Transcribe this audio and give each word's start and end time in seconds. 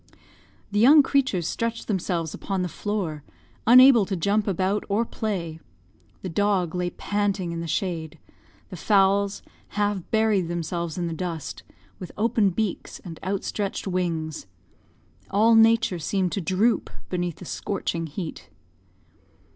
The 0.71 0.79
young 0.79 1.03
creatures 1.03 1.47
stretched 1.47 1.87
themselves 1.87 2.33
upon 2.33 2.63
the 2.63 2.67
floor, 2.67 3.21
unable 3.67 4.03
to 4.07 4.15
jump 4.15 4.47
about 4.47 4.83
or 4.89 5.05
play; 5.05 5.59
the 6.23 6.27
dog 6.27 6.73
lay 6.73 6.89
panting 6.89 7.51
in 7.51 7.59
the 7.59 7.67
shade; 7.67 8.17
the 8.69 8.75
fowls 8.75 9.43
half 9.77 10.01
buried 10.09 10.47
themselves 10.47 10.97
in 10.97 11.05
the 11.05 11.13
dust, 11.13 11.61
with 11.99 12.11
open 12.17 12.49
beaks 12.49 12.97
and 13.05 13.19
outstretched 13.23 13.85
wings; 13.85 14.47
all 15.29 15.53
nature 15.53 15.99
seemed 15.99 16.31
to 16.31 16.41
droop 16.41 16.89
beneath 17.11 17.35
the 17.35 17.45
scorching 17.45 18.07
heat. 18.07 18.49